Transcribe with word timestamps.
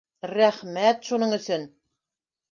Р-рәхмәт 0.27 1.05
шуның 1.09 1.35
өсөн 1.37 1.67